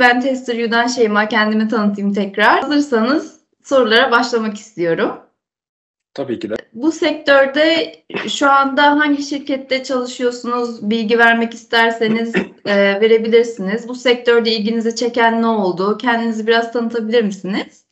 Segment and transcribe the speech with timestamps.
[0.00, 2.60] Ben Tester U'dan Şeyma kendimi tanıtayım tekrar.
[2.60, 5.20] Hazırsanız sorulara başlamak istiyorum.
[6.14, 6.54] Tabii ki de.
[6.72, 7.94] Bu sektörde
[8.28, 10.90] şu anda hangi şirkette çalışıyorsunuz?
[10.90, 12.34] Bilgi vermek isterseniz
[12.64, 13.88] e, verebilirsiniz.
[13.88, 15.98] Bu sektörde ilginizi çeken ne oldu?
[15.98, 17.84] Kendinizi biraz tanıtabilir misiniz?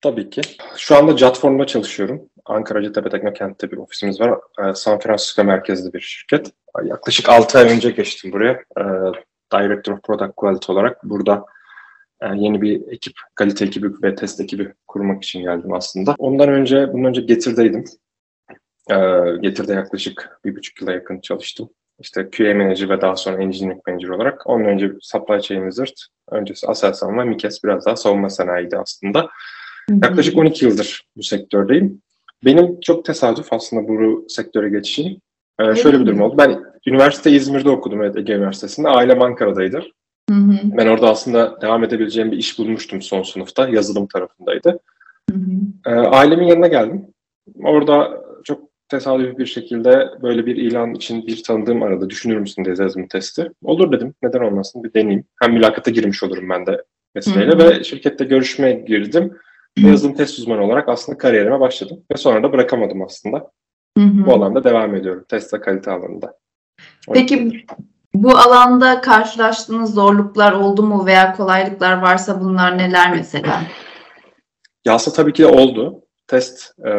[0.00, 0.40] Tabii ki.
[0.76, 2.22] Şu anda Jatform'da çalışıyorum.
[2.44, 4.38] Ankara Hacettepe Teknokent'te bir ofisimiz var.
[4.58, 6.52] Ee, San Francisco merkezli bir şirket.
[6.84, 8.62] Yaklaşık 6 ay önce geçtim buraya.
[9.52, 11.44] Director of Product Quality olarak burada
[12.20, 16.14] e, yeni bir ekip, kalite ekibi ve test ekibi kurmak için geldim aslında.
[16.18, 17.84] Ondan önce, bundan önce Getir'deydim.
[18.90, 18.96] Ee,
[19.40, 21.68] Getir'de yaklaşık bir buçuk yıla yakın çalıştım.
[21.98, 24.46] İşte QA Manager ve daha sonra Engineering Manager olarak.
[24.46, 25.96] Ondan önce Supply Chain Wizard,
[26.30, 29.28] öncesi Aselsan ve Mikes biraz daha savunma sanayiydi aslında.
[29.90, 32.02] Yaklaşık 12 yıldır bu sektördeyim.
[32.44, 35.16] Benim çok tesadüf aslında bu sektöre geçişim.
[35.62, 36.34] Ee, şöyle bir durum oldu.
[36.38, 38.88] Ben üniversite İzmir'de okudum evet, Ege Üniversitesi'nde.
[38.88, 39.82] Ailem Ankara'daydı.
[40.30, 40.52] Hı hı.
[40.64, 43.68] Ben orada aslında devam edebileceğim bir iş bulmuştum son sınıfta.
[43.68, 44.80] Yazılım tarafındaydı.
[45.30, 45.50] Hı hı.
[45.86, 47.06] Ee, ailemin yanına geldim.
[47.64, 52.10] Orada çok tesadüfi bir şekilde böyle bir ilan için bir tanıdığım aradı.
[52.10, 53.50] Düşünür müsün diye yazılım testi.
[53.62, 54.14] Olur dedim.
[54.22, 55.24] Neden olmasın bir deneyeyim.
[55.42, 56.82] Hem mülakata girmiş olurum ben de
[57.14, 59.32] mesleğiyle ve şirkette görüşmeye girdim
[59.76, 62.04] yazılım test uzmanı olarak aslında kariyerime başladım.
[62.12, 63.50] Ve sonra da bırakamadım aslında.
[63.98, 64.26] Hı hı.
[64.26, 65.24] Bu alanda devam ediyorum.
[65.28, 66.38] Test ve kalite alanında.
[67.12, 67.64] Peki
[68.14, 73.62] bu alanda karşılaştığınız zorluklar oldu mu veya kolaylıklar varsa bunlar neler mesela?
[74.84, 76.02] Ya aslında tabii ki de oldu.
[76.26, 76.90] Test e,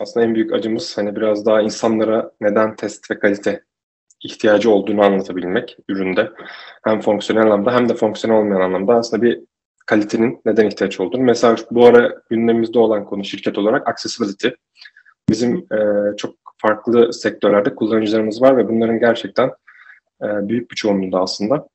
[0.00, 3.62] aslında en büyük acımız hani biraz daha insanlara neden test ve kalite
[4.24, 6.30] ihtiyacı olduğunu anlatabilmek üründe.
[6.84, 9.40] Hem fonksiyonel anlamda hem de fonksiyonel olmayan anlamda aslında bir
[9.86, 11.22] kalitenin neden ihtiyaç olduğunu.
[11.22, 14.48] Mesela bu ara gündemimizde olan konu şirket olarak accessibility.
[15.30, 15.78] Bizim e,
[16.16, 19.50] çok farklı sektörlerde kullanıcılarımız var ve bunların gerçekten
[20.22, 21.68] e, büyük bir çoğunluğunda aslında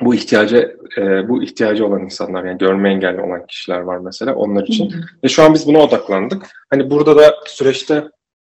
[0.00, 4.62] bu ihtiyacı e, bu ihtiyacı olan insanlar yani görme engelli olan kişiler var mesela onlar
[4.62, 4.90] için.
[4.90, 5.02] Hı hı.
[5.24, 6.46] Ve şu an biz buna odaklandık.
[6.70, 8.04] Hani burada da süreçte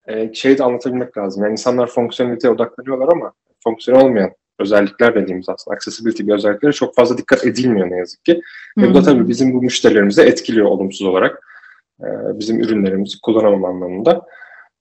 [0.09, 1.43] e, şeyi de anlatabilmek lazım.
[1.43, 3.33] Yani insanlar fonksiyoneliteye odaklanıyorlar ama
[3.65, 8.41] fonksiyonel olmayan özellikler dediğimiz aslında accessibility bir özelliklere çok fazla dikkat edilmiyor ne yazık ki.
[8.79, 11.43] Ve bu da tabii bizim bu müşterilerimize etkiliyor olumsuz olarak.
[12.03, 14.27] E, bizim ürünlerimizi kullanamam anlamında.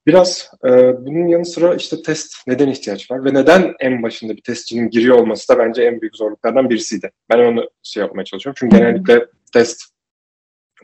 [0.07, 0.69] Biraz e,
[1.06, 5.18] bunun yanı sıra işte test neden ihtiyaç var ve neden en başında bir testçinin giriyor
[5.18, 7.12] olması da bence en büyük zorluklardan birisiydi.
[7.29, 8.56] Ben onu şey yapmaya çalışıyorum.
[8.59, 9.81] Çünkü genellikle test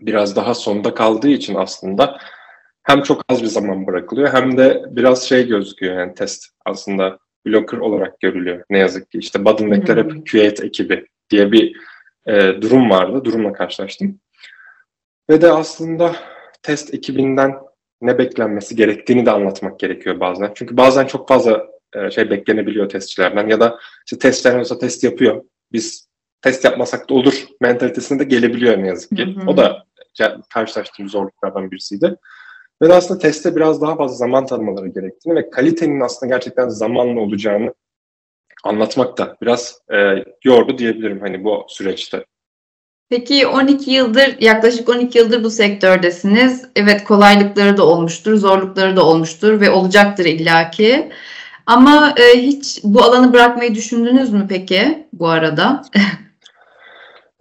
[0.02, 2.18] biraz daha sonda kaldığı için aslında
[2.84, 7.78] hem çok az bir zaman bırakılıyor hem de biraz şey gözüküyor yani test aslında blocker
[7.78, 9.18] olarak görülüyor ne yazık ki.
[9.18, 11.76] İşte bottleneckler hep QA ekibi diye bir
[12.26, 13.26] e, durum vardı.
[13.26, 14.20] Durumla karşılaştım.
[15.30, 16.16] Ve de aslında
[16.64, 17.56] test ekibinden
[18.02, 20.52] ne beklenmesi gerektiğini de anlatmak gerekiyor bazen.
[20.56, 25.44] Çünkü bazen çok fazla e, şey beklenebiliyor testçilerden ya da işte testler olsa test yapıyor.
[25.72, 26.08] Biz
[26.42, 29.26] test yapmasak da olur mentalitesine de gelebiliyor ne yazık ki.
[29.26, 29.50] Hı hı.
[29.50, 29.86] O da
[30.54, 32.16] karşılaştığım zorluklardan birisiydi.
[32.82, 37.20] Ve de aslında teste biraz daha fazla zaman tanımaları gerektiğini ve kalitenin aslında gerçekten zamanla
[37.20, 37.74] olacağını
[38.64, 42.26] anlatmak da biraz e, yordu diyebilirim hani bu süreçte.
[43.10, 46.66] Peki 12 yıldır, yaklaşık 12 yıldır bu sektördesiniz.
[46.76, 51.12] Evet kolaylıkları da olmuştur, zorlukları da olmuştur ve olacaktır illaki.
[51.66, 55.82] Ama e, hiç bu alanı bırakmayı düşündünüz mü peki bu arada?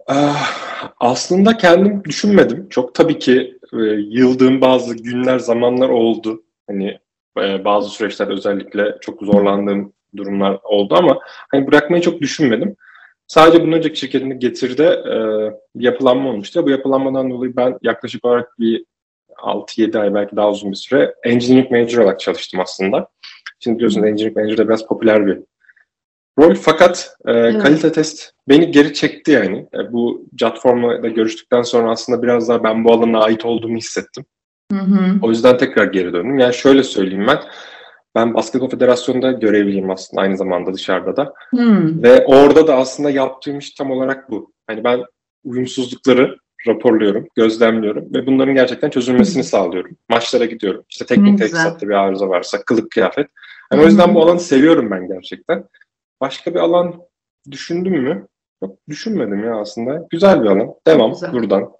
[0.07, 2.69] Ah, aslında kendim düşünmedim.
[2.69, 3.77] Çok tabii ki e,
[4.09, 6.43] yıldığım bazı günler, zamanlar oldu.
[6.67, 6.99] Hani
[7.39, 11.19] e, bazı süreçler özellikle çok zorlandığım durumlar oldu ama
[11.51, 12.75] hani bırakmayı çok düşünmedim.
[13.27, 15.15] Sadece bunun önceki şirketinde getirde e,
[15.75, 16.65] yapılanma olmuştu.
[16.65, 18.85] Bu yapılanmadan dolayı ben yaklaşık olarak bir
[19.37, 23.07] 6-7 ay belki daha uzun bir süre Engineering Manager olarak çalıştım aslında.
[23.59, 25.39] Şimdi biliyorsunuz Engineering Manager de biraz popüler bir
[26.39, 26.55] rol.
[26.55, 27.63] Fakat e, evet.
[27.63, 29.67] kalite test beni geri çekti yani.
[29.73, 34.25] E, bu Jotform'la da görüştükten sonra aslında biraz daha ben bu alana ait olduğumu hissettim.
[34.71, 35.19] Hı hı.
[35.21, 36.39] O yüzden tekrar geri döndüm.
[36.39, 37.39] Yani şöyle söyleyeyim ben.
[38.15, 41.33] Ben Basketbol Federasyonu'nda görevliyim aslında aynı zamanda dışarıda da.
[41.49, 42.03] Hmm.
[42.03, 44.53] Ve orada da aslında yaptığım iş tam olarak bu.
[44.67, 45.03] Hani ben
[45.43, 49.49] uyumsuzlukları raporluyorum, gözlemliyorum ve bunların gerçekten çözülmesini hmm.
[49.49, 49.97] sağlıyorum.
[50.09, 50.85] Maçlara gidiyorum.
[50.89, 53.27] İşte teknik teçhizatta bir arıza varsa, kılık kıyafet.
[53.71, 53.85] Yani hmm.
[53.85, 55.65] o yüzden bu alanı seviyorum ben gerçekten.
[56.21, 57.01] Başka bir alan
[57.51, 58.27] düşündüm mü?
[58.63, 60.07] Yok düşünmedim ya aslında.
[60.09, 60.73] Güzel bir alan.
[60.87, 61.33] Devam Güzel.
[61.33, 61.71] buradan.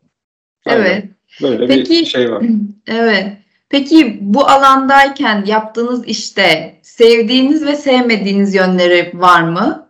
[0.66, 0.86] Aynen.
[0.86, 1.06] Evet.
[1.42, 2.44] Böyle Peki, bir şey var.
[2.88, 3.38] Evet.
[3.76, 9.90] Peki bu alandayken yaptığınız işte sevdiğiniz ve sevmediğiniz yönleri var mı?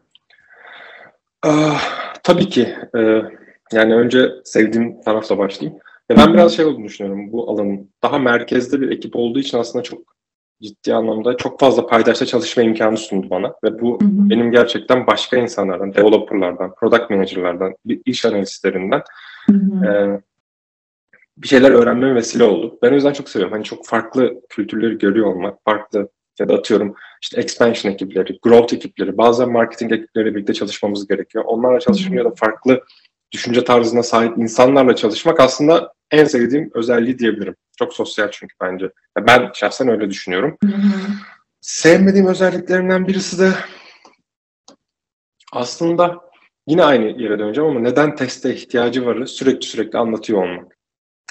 [1.43, 2.75] Ah, tabii ki.
[2.97, 3.21] Ee,
[3.73, 5.79] yani önce sevdiğim tarafla başlayayım.
[6.09, 7.89] Ya ben biraz şey olduğunu düşünüyorum bu alanın.
[8.03, 10.01] Daha merkezde bir ekip olduğu için aslında çok
[10.61, 14.29] ciddi anlamda çok fazla paydaşla çalışma imkanı sundu bana ve bu hı hı.
[14.29, 19.01] benim gerçekten başka insanlardan, developerlardan, product managerlardan, iş analistlerinden
[19.47, 19.85] hı hı.
[19.85, 20.21] E,
[21.37, 22.79] bir şeyler öğrenmeme vesile oldu.
[22.81, 23.53] Ben o yüzden çok seviyorum.
[23.53, 26.09] Hani çok farklı kültürleri görüyor olmak, farklı
[26.39, 31.43] ya da atıyorum işte expansion ekipleri, growth ekipleri, bazen marketing ekipleriyle birlikte çalışmamız gerekiyor.
[31.47, 32.83] Onlarla çalışmak ya da farklı
[33.31, 37.55] düşünce tarzına sahip insanlarla çalışmak aslında en sevdiğim özelliği diyebilirim.
[37.79, 38.89] Çok sosyal çünkü bence.
[39.17, 40.57] Ben şahsen öyle düşünüyorum.
[40.63, 41.11] Hı hı.
[41.61, 43.51] Sevmediğim özelliklerinden birisi de
[45.53, 46.19] aslında
[46.67, 50.74] yine aynı yere döneceğim ama neden teste ihtiyacı varı sürekli sürekli anlatıyor olmak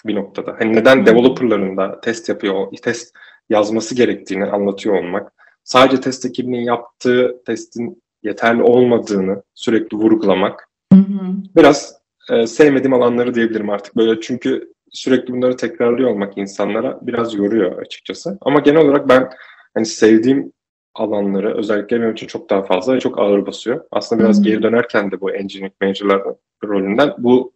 [0.07, 0.57] bir noktada.
[0.59, 3.15] Hani neden developerların da test yapıyor, test
[3.49, 5.33] yazması gerektiğini anlatıyor olmak.
[5.65, 10.69] Sadece test ekibinin yaptığı testin yeterli olmadığını sürekli vurgulamak.
[10.93, 11.21] Hı hı.
[11.57, 11.95] Biraz
[12.31, 18.39] e, sevmediğim alanları diyebilirim artık böyle çünkü sürekli bunları tekrarlıyor olmak insanlara biraz yoruyor açıkçası.
[18.41, 19.31] Ama genel olarak ben
[19.75, 20.53] hani sevdiğim
[20.95, 23.85] alanları özellikle benim için çok daha fazla ve çok ağır basıyor.
[23.91, 24.45] Aslında biraz Hı-hı.
[24.45, 26.23] geri dönerken de bu engineering manager'lar
[26.65, 27.53] rolünden bu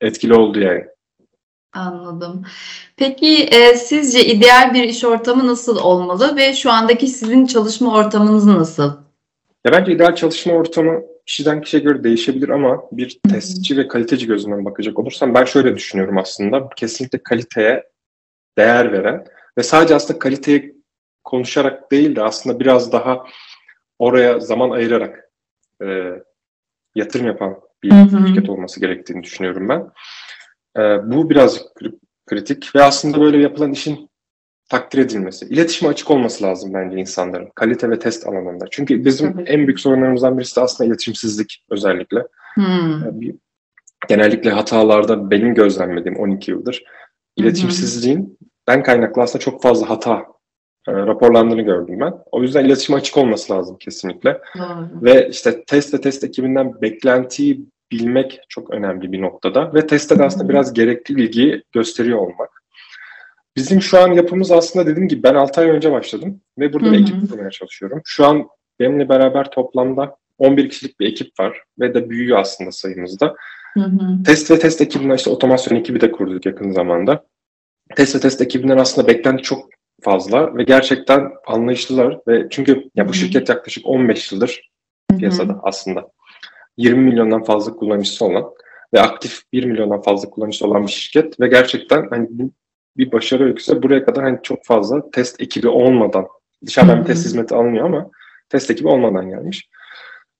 [0.00, 0.84] etkili oldu yani.
[1.72, 2.44] Anladım.
[2.96, 8.46] Peki e, sizce ideal bir iş ortamı nasıl olmalı ve şu andaki sizin çalışma ortamınız
[8.46, 8.92] nasıl?
[9.64, 14.64] Ya bence ideal çalışma ortamı kişiden kişiye göre değişebilir ama bir testçi ve kaliteci gözünden
[14.64, 16.68] bakacak olursam ben şöyle düşünüyorum aslında.
[16.76, 17.84] Kesinlikle kaliteye
[18.58, 19.24] değer veren
[19.58, 20.82] ve sadece aslında kaliteyi
[21.24, 23.24] konuşarak değil de aslında biraz daha
[23.98, 25.30] oraya zaman ayırarak
[25.82, 26.10] e,
[26.94, 27.90] yatırım yapan bir
[28.26, 29.90] şirket olması gerektiğini düşünüyorum ben.
[30.78, 31.60] E, bu biraz
[32.26, 34.10] kritik ve aslında böyle yapılan işin
[34.70, 35.46] takdir edilmesi.
[35.46, 37.48] İletişime açık olması lazım bence insanların.
[37.54, 38.64] Kalite ve test alanında.
[38.70, 39.42] Çünkü bizim Tabii.
[39.42, 42.26] en büyük sorunlarımızdan birisi de aslında iletişimsizlik özellikle.
[42.54, 43.20] Hmm.
[43.20, 43.34] Bir,
[44.08, 46.82] genellikle hatalarda benim gözlemlediğim 12 yıldır
[47.36, 50.26] iletişimsizliğin ben kaynaklı aslında çok fazla hata
[50.88, 52.14] e, raporlandığını gördüm ben.
[52.32, 54.40] O yüzden iletişime açık olması lazım kesinlikle.
[54.58, 54.88] Doğru.
[55.02, 59.74] Ve işte test ve test ekibinden beklentiyi bilmek çok önemli bir noktada.
[59.74, 62.62] Ve testte de aslında biraz gerekli ilgiyi gösteriyor olmak.
[63.56, 67.00] Bizim şu an yapımız aslında dediğim gibi ben 6 ay önce başladım ve burada bir
[67.00, 68.02] ekip kurmaya çalışıyorum.
[68.04, 68.48] Şu an
[68.80, 73.34] benimle beraber toplamda 11 kişilik bir ekip var ve de büyüyor aslında sayımızda.
[74.24, 77.26] Test ve test ekibinden işte otomasyon ekibi de kurduk yakın zamanda.
[77.96, 79.68] Test ve test ekibinden aslında beklenti çok
[80.02, 84.70] fazla ve gerçekten anlayışlılar ve çünkü ya bu şirket yaklaşık 15 yıldır
[85.18, 86.08] piyasada aslında.
[86.76, 88.44] 20 milyondan fazla kullanıcısı olan
[88.94, 92.50] ve aktif 1 milyondan fazla kullanıcısı olan bir şirket ve gerçekten hani bu
[92.96, 96.26] bir başarı öyküsü buraya kadar hani çok fazla test ekibi olmadan
[96.66, 98.10] dışarıdan bir test hizmeti alınıyor ama
[98.48, 99.68] test ekibi olmadan gelmiş.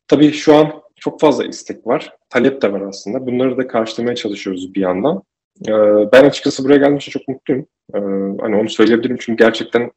[0.08, 2.16] Tabii şu an çok fazla istek var.
[2.30, 3.26] Talep de var aslında.
[3.26, 5.22] Bunları da karşılamaya çalışıyoruz bir yandan.
[5.68, 5.72] Ee,
[6.12, 7.66] ben açıkçası buraya geldiğim için çok mutluyum.
[7.94, 7.98] Ee,
[8.40, 9.90] hani onu söyleyebilirim çünkü gerçekten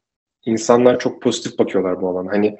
[0.44, 2.32] insanlar çok pozitif bakıyorlar bu alana.
[2.32, 2.58] Hani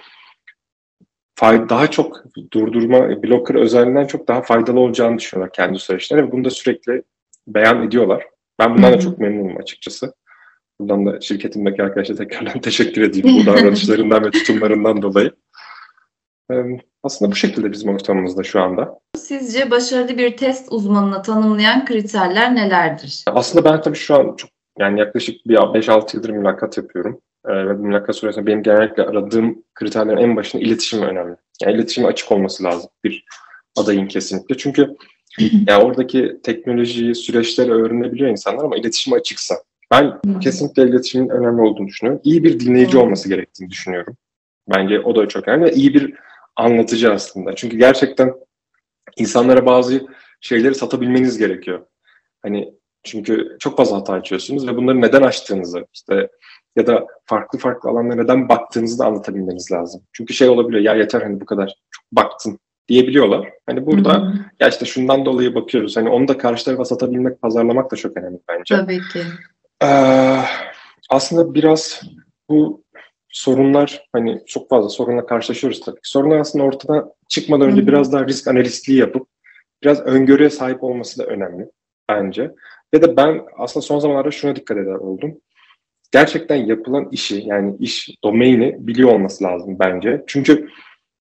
[1.43, 6.51] daha çok durdurma, blocker özelliğinden çok daha faydalı olacağını düşünüyorlar kendi süreçlerine ve bunu da
[6.51, 7.03] sürekli
[7.49, 8.27] beyan ediyorlar.
[8.59, 10.15] Ben bundan da çok memnunum açıkçası.
[10.81, 15.33] Buradan da şirketimdeki arkadaşlara tekrardan teşekkür edeyim bu davranışlarından ve tutumlarından dolayı.
[17.03, 18.99] Aslında bu şekilde bizim ortamımızda şu anda.
[19.17, 23.25] Sizce başarılı bir test uzmanına tanımlayan kriterler nelerdir?
[23.27, 27.21] Aslında ben tabii şu an çok yani yaklaşık bir 5-6 yıldır mülakat yapıyorum.
[27.47, 31.37] Ve bu mülakat süresinde benim genellikle aradığım kriterlerin en başında iletişim önemli.
[31.63, 33.25] Yani iletişime açık olması lazım bir
[33.77, 34.57] adayın kesinlikle.
[34.57, 34.97] Çünkü
[35.39, 39.55] yani oradaki teknolojiyi, süreçleri öğrenebiliyor insanlar ama iletişim açıksa.
[39.91, 42.21] Ben kesinlikle iletişimin önemli olduğunu düşünüyorum.
[42.25, 44.17] İyi bir dinleyici olması gerektiğini düşünüyorum.
[44.69, 45.71] Bence o da çok önemli.
[45.71, 46.15] İyi bir
[46.57, 47.55] anlatıcı aslında.
[47.55, 48.35] Çünkü gerçekten
[49.17, 50.07] insanlara bazı
[50.41, 51.87] şeyleri satabilmeniz gerekiyor.
[52.43, 52.75] Hani
[53.05, 56.29] çünkü çok fazla hata açıyorsunuz ve bunları neden açtığınızı işte
[56.77, 60.03] ya da farklı farklı alanlara neden baktığınızı da anlatabilmeniz lazım.
[60.13, 63.51] Çünkü şey olabiliyor ya yeter hani bu kadar çok baktın diyebiliyorlar.
[63.67, 64.35] Hani burada hı hı.
[64.61, 65.97] ya işte şundan dolayı bakıyoruz.
[65.97, 68.77] Hani onu da karşı tarafa satabilmek, pazarlamak da çok önemli bence.
[68.77, 69.23] Tabii ki.
[69.83, 70.39] Ee,
[71.11, 72.01] aslında biraz
[72.49, 72.85] bu
[73.29, 75.99] sorunlar hani çok fazla sorunla karşılaşıyoruz tabii.
[76.03, 77.89] Sorunlar aslında ortadan çıkmadan önce hı hı.
[77.89, 79.29] biraz daha risk analistliği yapıp
[79.83, 81.71] biraz öngörüye sahip olması da önemli
[82.09, 82.51] bence.
[82.95, 85.41] Ve de ben aslında son zamanlarda şuna dikkat eder oldum.
[86.13, 90.25] Gerçekten yapılan işi yani iş domaini biliyor olması lazım bence.
[90.27, 90.69] Çünkü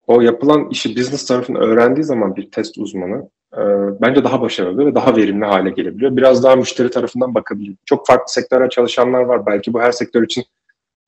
[0.06, 3.62] o yapılan işi business tarafını öğrendiği zaman bir test uzmanı e,
[4.00, 6.16] bence daha başarılı ve daha verimli hale gelebiliyor.
[6.16, 7.76] Biraz daha müşteri tarafından bakabiliyor.
[7.86, 9.46] Çok farklı sektörler çalışanlar var.
[9.46, 10.44] Belki bu her sektör için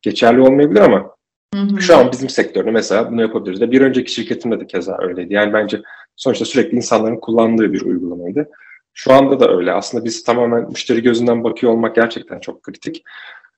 [0.02, 1.10] geçerli olmayabilir ama
[1.54, 1.80] hı hı.
[1.80, 3.60] şu an bizim sektörde mesela bunu yapabiliriz.
[3.60, 5.34] De bir önceki şirketimde de keza öyleydi.
[5.34, 5.82] Yani bence
[6.16, 8.48] sonuçta sürekli insanların kullandığı bir uygulamaydı.
[8.94, 9.72] Şu anda da öyle.
[9.72, 13.04] Aslında biz tamamen müşteri gözünden bakıyor olmak gerçekten çok kritik.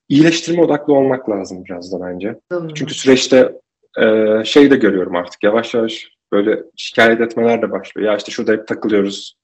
[0.09, 2.39] İyileştirme odaklı olmak lazım biraz da bence.
[2.51, 2.73] Doğru.
[2.73, 3.51] Çünkü süreçte
[3.97, 4.05] e,
[4.45, 8.07] şey de görüyorum artık yavaş yavaş böyle şikayet etmeler de başlıyor.
[8.11, 9.39] Ya işte şurada hep takılıyoruz.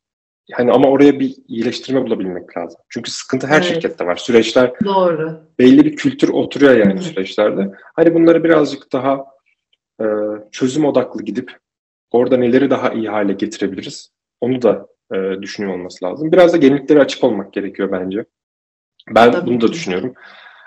[0.53, 2.81] Hani ama oraya bir iyileştirme bulabilmek lazım.
[2.89, 3.65] Çünkü sıkıntı her evet.
[3.65, 4.15] şirkette var.
[4.15, 5.41] Süreçler Doğru.
[5.59, 7.03] belli bir kültür oturuyor yani Hı.
[7.03, 7.71] süreçlerde.
[7.95, 9.25] Hani bunları birazcık daha
[10.01, 10.05] e,
[10.51, 11.57] çözüm odaklı gidip
[12.11, 16.31] orada neleri daha iyi hale getirebiliriz onu da e, düşünüyor olması lazım.
[16.31, 18.25] Biraz da yeniliklere açık olmak gerekiyor bence.
[19.09, 20.13] Ben Tabii bunu da düşünüyorum.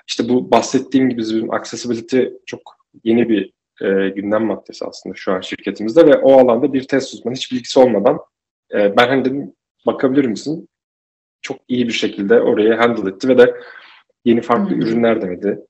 [0.08, 2.60] İşte bu bahsettiğim gibi bizim accessibility çok
[3.04, 7.34] yeni bir e, gündem maddesi aslında şu an şirketimizde ve o alanda bir test uzmanı
[7.34, 8.18] hiç bilgisi olmadan
[8.74, 9.52] e, ben hani dedim
[9.86, 10.68] bakabilir misin?
[11.42, 13.54] Çok iyi bir şekilde oraya handle etti ve de
[14.24, 14.80] yeni farklı hmm.
[14.80, 15.60] ürünler denedi.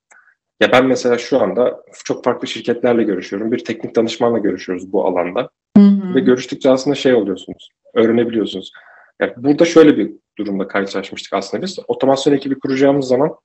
[0.60, 3.52] Ya ben mesela şu anda çok farklı şirketlerle görüşüyorum.
[3.52, 5.50] Bir teknik danışmanla görüşüyoruz bu alanda.
[5.76, 6.14] Hmm.
[6.14, 8.72] Ve görüştükçe aslında şey oluyorsunuz, öğrenebiliyorsunuz.
[9.20, 11.78] Yani burada şöyle bir durumda karşılaşmıştık aslında biz.
[11.88, 13.36] Otomasyon ekibi kuracağımız zaman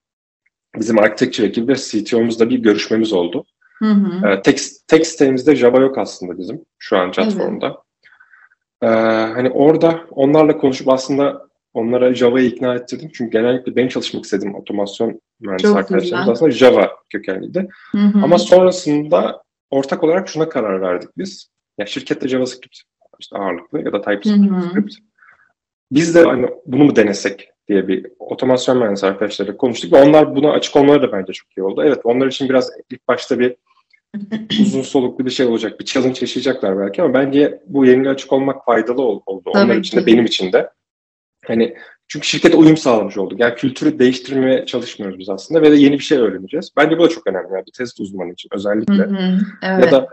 [0.80, 3.46] bizim architecture ekibi ve CTO'muzla bir görüşmemiz oldu.
[3.80, 4.27] Hı hı.
[4.27, 7.84] Ee, tek, tek sitemizde Java yok aslında bizim şu an platformda.
[8.82, 8.88] Ee,
[9.36, 13.12] hani orada onlarla konuşup aslında onlara Java'yı ikna ettirdim.
[13.13, 17.68] Çünkü genellikle benim çalışmak istediğim otomasyon mühendisi arkadaşlarımız aslında Java kökenliydi.
[17.92, 18.24] Hı hı.
[18.24, 21.50] Ama sonrasında ortak olarak şuna karar verdik biz.
[21.77, 22.77] Ya şirkette JavaScript
[23.20, 24.96] işte ağırlıklı ya da TypeScript.
[25.92, 30.51] Biz de hani bunu mu denesek diye bir otomasyon mühendisi arkadaşlarıyla konuştuk ve onlar buna
[30.51, 31.84] açık olmaları da bence çok iyi oldu.
[31.86, 33.55] Evet onlar için biraz ilk başta bir
[34.62, 35.79] uzun soluklu bir şey olacak.
[35.79, 39.51] Bir challenge yaşayacaklar belki ama bence bu yeniliğe açık olmak faydalı oldu.
[39.53, 40.70] Tabii Onlar için de benim için de.
[41.46, 41.75] Hani
[42.08, 43.39] çünkü şirkete uyum sağlamış olduk.
[43.39, 46.72] Yani kültürü değiştirmeye çalışmıyoruz biz aslında ve de yeni bir şey öğreneceğiz.
[46.77, 48.93] Bence bu da çok önemli yani bir test uzmanı için özellikle.
[48.93, 49.86] Hı hı, evet.
[49.86, 50.10] Ya da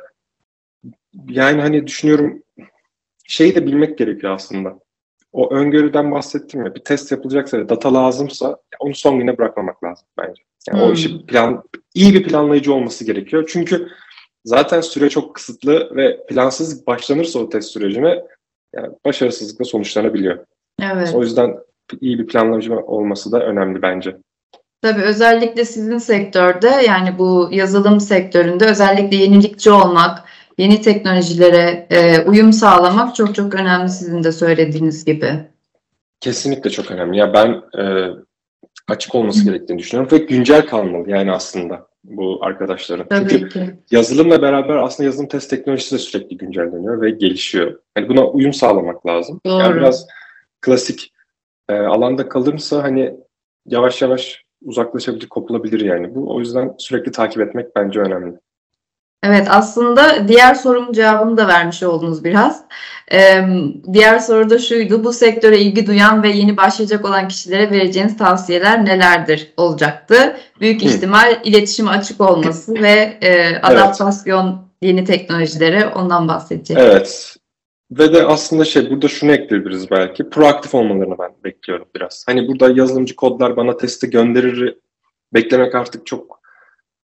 [1.28, 2.42] yani hani düşünüyorum
[3.26, 4.78] şeyi de bilmek gerekiyor aslında.
[5.32, 10.42] O öngörüden bahsettim ya bir test yapılacaksa data lazımsa onu son güne bırakmamak lazım bence.
[10.68, 10.88] Yani hmm.
[10.88, 11.62] o işi plan
[11.94, 13.49] iyi bir planlayıcı olması gerekiyor.
[13.52, 13.88] Çünkü
[14.44, 18.25] zaten süre çok kısıtlı ve plansız başlanırsa o test sürecine
[18.75, 20.38] yani başarısızlıkla sonuçlanabiliyor.
[20.82, 21.12] Evet.
[21.14, 21.56] O yüzden
[22.00, 24.16] iyi bir planlamacı olması da önemli bence.
[24.82, 30.25] Tabii özellikle sizin sektörde yani bu yazılım sektöründe özellikle yenilikçi olmak,
[30.61, 35.33] yeni teknolojilere e, uyum sağlamak çok çok önemli sizin de söylediğiniz gibi.
[36.21, 37.19] Kesinlikle çok önemli.
[37.19, 38.11] Ya ben e,
[38.88, 43.09] açık olması gerektiğini düşünüyorum ve güncel kalmalı yani aslında bu arkadaşların.
[43.09, 43.75] Tabii Çünkü ki.
[43.90, 47.81] yazılımla beraber aslında yazılım test teknolojisi de sürekli güncelleniyor ve gelişiyor.
[47.97, 49.40] Yani buna uyum sağlamak lazım.
[49.47, 49.62] Doğru.
[49.62, 50.07] Yani biraz
[50.61, 51.12] klasik
[51.69, 53.14] e, alanda kalırsa hani
[53.67, 56.14] yavaş yavaş uzaklaşabilir, kopulabilir yani.
[56.14, 58.37] Bu o yüzden sürekli takip etmek bence önemli.
[59.23, 62.65] Evet aslında diğer sorumun cevabını da vermiş oldunuz biraz.
[63.12, 63.45] Ee,
[63.93, 65.05] diğer soru da şuydu.
[65.05, 70.37] Bu sektöre ilgi duyan ve yeni başlayacak olan kişilere vereceğiniz tavsiyeler nelerdir olacaktı?
[70.61, 74.59] Büyük ihtimal iletişime açık olması ve e, adaptasyon evet.
[74.83, 76.79] yeni teknolojilere ondan bahsedecek.
[76.81, 77.37] Evet.
[77.91, 80.31] Ve de aslında şey burada şunu ekleyebiliriz belki.
[80.31, 82.25] Proaktif olmalarını ben bekliyorum biraz.
[82.29, 84.75] Hani burada yazılımcı kodlar bana testi gönderir
[85.35, 86.39] beklemek artık çok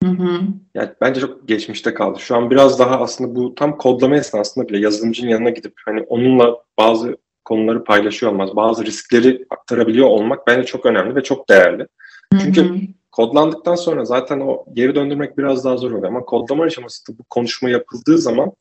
[0.03, 0.39] Hı hı.
[0.75, 2.19] Yani bence çok geçmişte kaldı.
[2.19, 6.57] Şu an biraz daha aslında bu tam kodlama esnasında bile yazılımcının yanına gidip hani onunla
[6.79, 11.87] bazı konuları paylaşıyor olmaz, bazı riskleri aktarabiliyor olmak bence çok önemli ve çok değerli.
[12.33, 12.39] Hı hı.
[12.39, 17.23] Çünkü kodlandıktan sonra zaten o geri döndürmek biraz daha zor oluyor ama kodlama aşamasında bu
[17.23, 18.51] konuşma yapıldığı zaman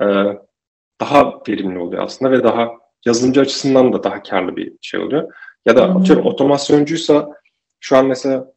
[0.00, 0.04] e,
[1.00, 2.70] daha verimli oluyor aslında ve daha
[3.06, 5.32] yazılımcı açısından da daha karlı bir şey oluyor.
[5.66, 7.30] Ya da atıyorum otomasyoncuysa
[7.80, 8.53] şu an mesela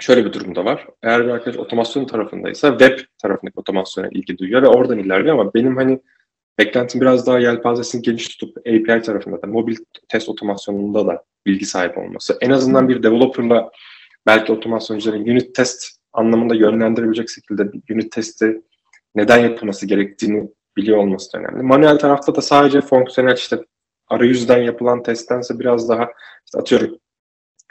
[0.00, 0.86] şöyle bir durumda var.
[1.02, 5.76] Eğer bir arkadaş otomasyon tarafındaysa web tarafındaki otomasyona ilgi duyuyor ve oradan ilerliyor ama benim
[5.76, 6.00] hani
[6.58, 9.76] beklentim biraz daha yelpazesini geniş tutup API tarafında da mobil
[10.08, 12.38] test otomasyonunda da bilgi sahibi olması.
[12.40, 13.70] En azından bir developerla
[14.26, 18.62] belki otomasyoncuların unit test anlamında yönlendirebilecek şekilde unit testi
[19.14, 21.62] neden yapılması gerektiğini biliyor olması da önemli.
[21.62, 23.58] Manuel tarafta da sadece fonksiyonel işte
[24.08, 26.08] arayüzden yapılan testtense biraz daha
[26.46, 26.98] işte atıyorum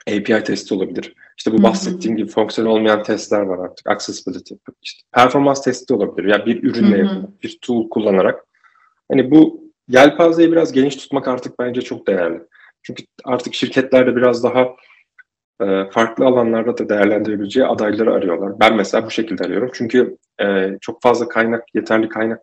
[0.08, 1.16] API testi olabilir.
[1.38, 3.90] İşte bu bahsettiğim gibi fonksiyon olmayan testler var artık.
[3.90, 4.54] Accessibility.
[4.82, 6.28] İşte performans testi olabilir.
[6.28, 8.46] Ya yani bir ürünle yapılan, bir tool kullanarak.
[9.12, 12.42] Hani bu yelpazeyi biraz geniş tutmak artık bence çok değerli.
[12.84, 14.76] Çünkü artık şirketlerde biraz daha
[15.62, 18.60] e, farklı alanlarda da değerlendirebileceği adayları arıyorlar.
[18.60, 19.70] Ben mesela bu şekilde arıyorum.
[19.74, 22.42] Çünkü e, çok fazla kaynak, yeterli kaynak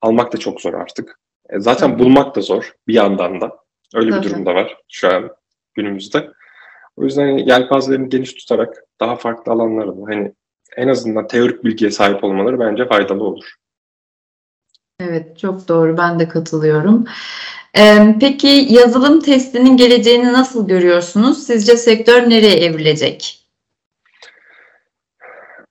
[0.00, 1.18] almak da çok zor artık.
[1.50, 1.98] E, zaten Hı.
[1.98, 3.56] bulmak da zor bir yandan da.
[3.94, 4.24] Öyle Tabii.
[4.24, 5.30] bir durum da var şu an
[5.74, 6.30] günümüzde.
[6.96, 10.32] O yüzden yelpazelerini geniş tutarak daha farklı alanlarda hani
[10.76, 13.54] en azından teorik bilgiye sahip olmaları bence faydalı olur.
[15.00, 17.04] Evet çok doğru ben de katılıyorum.
[17.78, 21.46] Ee, peki yazılım testinin geleceğini nasıl görüyorsunuz?
[21.46, 23.40] Sizce sektör nereye evrilecek?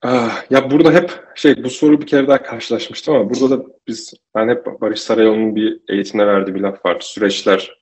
[0.02, 4.14] Ah, ya burada hep şey bu soru bir kere daha karşılaşmıştım ama burada da biz
[4.36, 6.98] ben hep Barış Sarayoğlu'nun bir eğitimde verdiği bir laf var.
[7.00, 7.82] Süreçler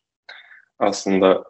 [0.79, 1.43] aslında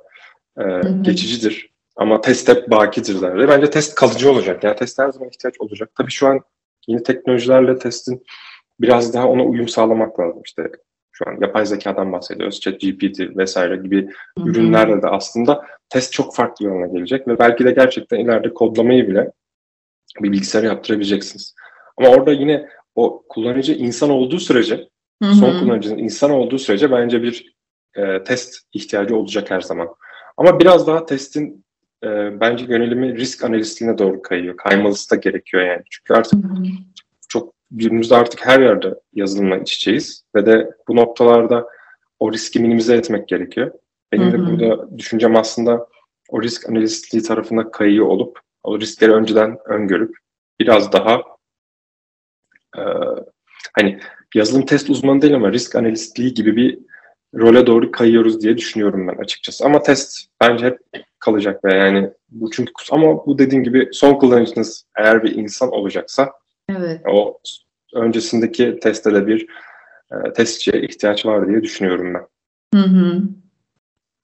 [0.58, 0.64] e,
[1.02, 1.71] geçicidir
[2.02, 3.38] ama test hep bakidir der.
[3.38, 4.64] Ve bence test kalıcı olacak.
[4.64, 5.90] Yani test her zaman ihtiyaç olacak.
[5.98, 6.42] Tabii şu an
[6.88, 8.24] yeni teknolojilerle testin
[8.80, 10.42] biraz daha ona uyum sağlamak lazım.
[10.46, 10.72] İşte
[11.12, 12.60] şu an yapay zekadan bahsediyoruz.
[12.60, 14.50] ChatGPT vesaire gibi Hı-hı.
[14.50, 19.32] ürünlerle de aslında test çok farklı yoluna gelecek ve belki de gerçekten ileride kodlamayı bile
[20.22, 21.56] bir bilgisayara yaptırabileceksiniz.
[21.98, 24.88] Ama orada yine o kullanıcı insan olduğu sürece,
[25.24, 25.34] Hı-hı.
[25.34, 27.56] son kullanıcının insan olduğu sürece bence bir
[27.96, 29.90] e, test ihtiyacı olacak her zaman.
[30.38, 31.66] Ama biraz daha testin
[32.04, 34.58] e, bence yönelimi risk analistliğine doğru kayıyor.
[34.58, 35.84] Kaymalısı da gerekiyor yani.
[35.90, 36.40] Çünkü artık
[37.30, 41.68] çok günümüzde artık her yerde yazılımla iç içeyiz ve de bu noktalarda
[42.20, 43.72] o riski minimize etmek gerekiyor.
[44.12, 45.88] Benim de burada düşüncem aslında
[46.30, 50.16] o risk analistliği tarafına kayıyor olup o riskleri önceden öngörüp
[50.60, 51.22] biraz daha
[52.78, 52.82] e,
[53.74, 54.00] hani
[54.36, 56.80] yazılım test uzmanı değil ama risk analistliği gibi bir
[57.36, 59.66] role doğru kayıyoruz diye düşünüyorum ben açıkçası.
[59.66, 60.80] Ama test bence hep
[61.20, 66.32] kalacak ve yani bu çünkü ama bu dediğim gibi son kullanıcınız eğer bir insan olacaksa
[66.70, 67.02] evet.
[67.08, 67.40] o
[67.94, 69.48] öncesindeki testte de bir
[70.12, 72.28] e, testçiye ihtiyaç var diye düşünüyorum ben.
[72.80, 73.22] Hı hı.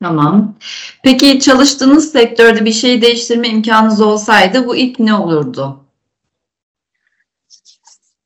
[0.04, 0.56] Tamam.
[1.04, 5.84] Peki çalıştığınız sektörde bir şey değiştirme imkanınız olsaydı bu ilk ne olurdu?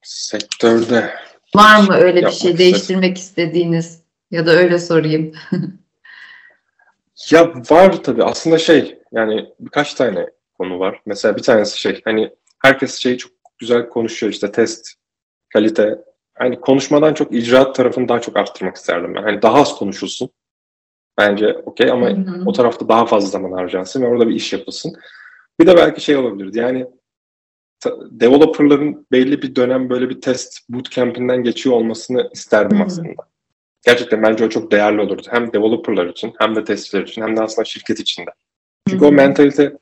[0.01, 1.13] Sektörde
[1.55, 4.00] var mı öyle bir şey değiştirmek istediğiniz
[4.31, 5.33] ya da öyle sorayım.
[7.31, 11.01] ya var tabii aslında şey yani birkaç tane konu var.
[11.05, 14.87] Mesela bir tanesi şey hani herkes şeyi çok güzel konuşuyor işte test,
[15.53, 15.99] kalite.
[16.33, 19.23] Hani konuşmadan çok icraat tarafını daha çok arttırmak isterdim ben.
[19.23, 20.29] Hani daha az konuşulsun
[21.17, 22.43] Bence okey ama hı hı.
[22.45, 24.93] o tarafta daha fazla zaman harcansın ve orada bir iş yapılsın.
[25.59, 26.87] Bir de belki şey olabilirdi yani
[28.11, 32.85] developerların belli bir dönem böyle bir test bootcamp'inden geçiyor olmasını isterdim hı hı.
[32.85, 33.30] aslında.
[33.85, 35.27] Gerçekten bence o çok değerli olurdu.
[35.29, 38.31] Hem developerlar için hem de testçiler için hem de aslında şirket içinde.
[38.89, 39.09] Çünkü hı hı.
[39.09, 39.73] o mentalite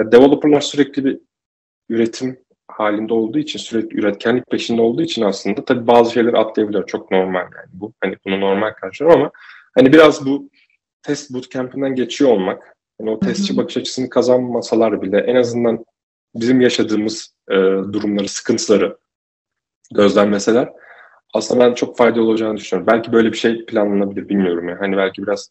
[0.00, 1.18] developerlar sürekli bir
[1.88, 2.38] üretim
[2.68, 6.86] halinde olduğu için sürekli üretkenlik peşinde olduğu için aslında tabii bazı şeyleri atlayabiliyor.
[6.86, 7.92] Çok normal yani bu.
[8.00, 9.30] Hani bunu normal karşılarım ama
[9.74, 10.50] hani biraz bu
[11.02, 15.84] test bootcamp'inden geçiyor olmak, yani o testçi bakış açısını kazanmasalar bile en azından
[16.34, 17.54] bizim yaşadığımız e,
[17.92, 18.98] durumları, sıkıntıları
[19.94, 20.72] gözlemleseler
[21.32, 22.92] aslında ben çok faydalı olacağını düşünüyorum.
[22.92, 24.76] Belki böyle bir şey planlanabilir bilmiyorum ya.
[24.80, 25.50] Hani belki biraz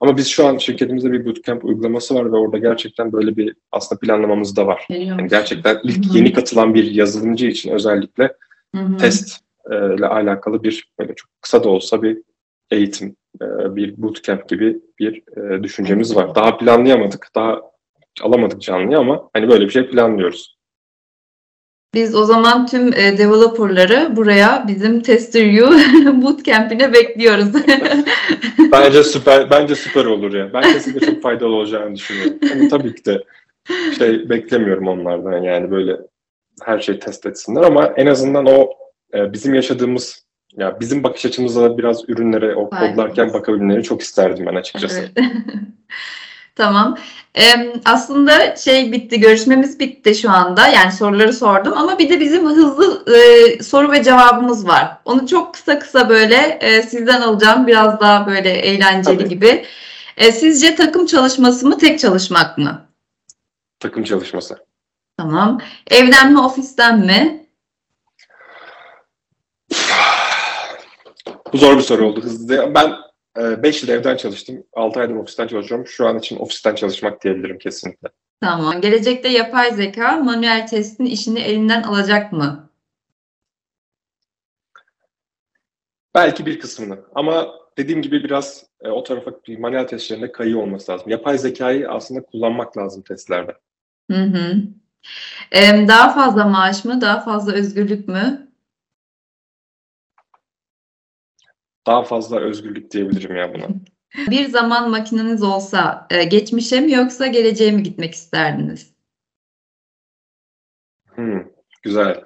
[0.00, 4.00] ama biz şu an şirketimizde bir bootcamp uygulaması var ve orada gerçekten böyle bir aslında
[4.00, 4.86] planlamamız da var.
[4.88, 6.18] Yani gerçekten ilk Hı-hı.
[6.18, 8.36] yeni katılan bir yazılımcı için özellikle
[8.76, 8.96] Hı-hı.
[8.96, 9.40] test
[9.70, 12.18] e, ile alakalı bir böyle çok kısa da olsa bir
[12.70, 16.34] eğitim, e, bir bootcamp gibi bir e, düşüncemiz var.
[16.34, 17.60] Daha planlayamadık, daha
[18.22, 20.59] alamadık canlıya ama hani böyle bir şey planlıyoruz.
[21.94, 25.72] Biz o zaman tüm e, developerları buraya bizim Tester U
[26.22, 27.46] bootcamp'ine bekliyoruz.
[28.72, 30.52] bence süper bence süper olur ya.
[30.52, 32.38] Ben kesinlikle çok faydalı olacağını düşünüyorum.
[32.50, 33.24] Yani tabii ki de
[33.98, 35.96] şey beklemiyorum onlardan yani böyle
[36.62, 38.70] her şeyi test etsinler ama en azından o
[39.14, 40.24] e, bizim yaşadığımız
[40.56, 45.00] ya bizim bakış açımızda biraz ürünlere o kodlarken bakabilmeleri çok isterdim ben açıkçası.
[45.16, 45.28] Evet.
[46.60, 46.98] tamam.
[47.34, 50.68] Ee, aslında şey bitti, görüşmemiz bitti şu anda.
[50.68, 54.96] Yani soruları sordum ama bir de bizim hızlı e, soru ve cevabımız var.
[55.04, 57.66] Onu çok kısa kısa böyle e, sizden alacağım.
[57.66, 59.28] Biraz daha böyle eğlenceli Tabii.
[59.28, 59.64] gibi.
[60.16, 62.86] E, sizce takım çalışması mı, tek çalışmak mı?
[63.80, 64.56] Takım çalışması.
[65.16, 65.60] Tamam.
[65.90, 67.46] Evden mi, ofisten mi?
[71.52, 72.22] Bu zor bir soru oldu.
[72.22, 72.74] Hızlı.
[72.74, 72.92] Ben
[73.36, 74.64] 5 e, yıl evden çalıştım.
[74.72, 75.86] 6 aydır ofisten çalışıyorum.
[75.86, 78.08] Şu an için ofisten çalışmak diyebilirim kesinlikle.
[78.40, 78.80] Tamam.
[78.80, 82.70] Gelecekte yapay zeka manuel testin işini elinden alacak mı?
[86.14, 86.98] Belki bir kısmını.
[87.14, 91.10] Ama dediğim gibi biraz e, o tarafa manuel testlerinde kayıyor olması lazım.
[91.10, 93.56] Yapay zekayı aslında kullanmak lazım testlerde.
[94.10, 94.54] Hı hı.
[95.52, 98.49] Ee, daha fazla maaş mı, daha fazla özgürlük mü?
[101.86, 103.68] Daha fazla özgürlük diyebilirim ya buna.
[104.30, 108.94] Bir zaman makineniz olsa e, geçmişe mi yoksa geleceğe mi gitmek isterdiniz?
[111.14, 111.44] Hmm,
[111.82, 112.24] güzel.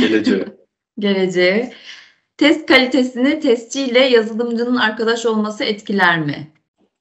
[0.00, 0.44] Geleceğe.
[0.98, 1.72] geleceğe.
[2.36, 6.52] Test kalitesini testçiyle yazılımcının arkadaş olması etkiler mi?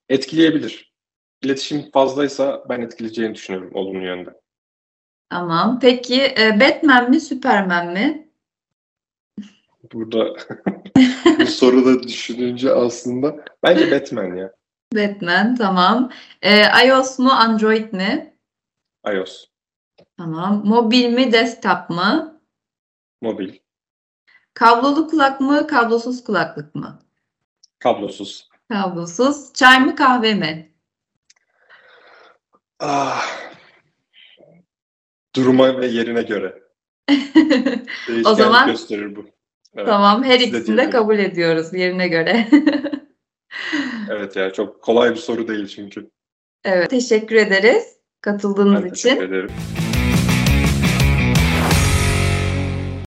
[0.10, 0.93] Etkileyebilir.
[1.41, 4.29] İletişim fazlaysa ben etkileyeceğini düşünüyorum olumlu yönde.
[5.29, 5.79] Tamam.
[5.79, 8.24] Peki e, Batman mi Superman mi?
[9.95, 10.36] Burada
[11.39, 14.53] bu soruda düşününce aslında bence Batman ya.
[14.93, 16.12] Batman tamam.
[16.41, 18.38] Ee, iOS mu Android mi?
[19.13, 19.45] iOS.
[20.17, 20.62] Tamam.
[20.65, 22.41] Mobil mi, desktop mı?
[23.21, 23.55] Mobil.
[24.53, 26.99] Kablolu kulak mı, kablosuz kulaklık mı?
[27.79, 28.49] Kablosuz.
[28.69, 29.53] Kablosuz.
[29.53, 30.75] Çay mı, kahve mi?
[32.79, 33.25] Ah.
[35.36, 36.63] Duruma ve yerine göre.
[38.25, 39.35] O zaman gösterir bu.
[39.75, 39.88] Evet.
[39.88, 42.47] tamam her ikisini de kabul ediyoruz yerine göre.
[44.09, 46.09] Evet ya çok kolay bir soru değil çünkü.
[46.63, 49.09] evet teşekkür ederiz katıldığınız Ben için.
[49.09, 49.49] teşekkür ederim.